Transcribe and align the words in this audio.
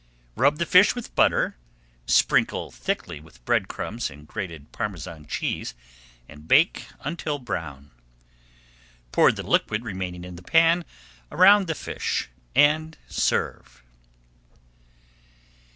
Rub 0.35 0.57
the 0.57 0.65
fish 0.65 0.95
with 0.95 1.13
butter, 1.13 1.57
sprinkle 2.07 2.71
thickly 2.71 3.19
with 3.19 3.45
bread 3.45 3.67
crumbs 3.67 4.09
and 4.09 4.27
grated 4.27 4.71
Parmesan 4.71 5.27
cheese, 5.27 5.75
and 6.27 6.47
bake 6.47 6.87
until 7.01 7.37
brown. 7.37 7.91
Pour 9.11 9.31
the 9.31 9.43
liquid 9.47 9.83
remaining 9.83 10.23
in 10.23 10.37
the 10.37 10.41
pan 10.41 10.85
around 11.31 11.67
the 11.67 11.75
fish 11.75 12.31
and 12.55 12.97
serve. 13.07 13.83